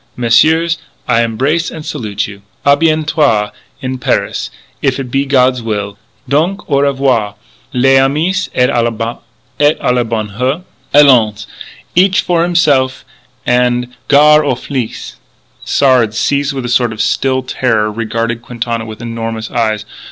[0.17, 2.41] Messieurs, I embrace and salute you.
[2.65, 3.51] A bientôt
[3.81, 4.49] in Paris
[4.81, 5.95] if it be God's will!
[6.27, 7.35] Donc au revoir,
[7.71, 8.81] les amis, et à
[9.93, 10.63] la bonheur!
[10.91, 11.45] Allons!
[11.93, 13.05] Each for himself
[13.45, 15.17] and gar' aux flics!"
[15.63, 19.85] Sard, seized with a sort of still terror, regarded Quintana with enormous eyes.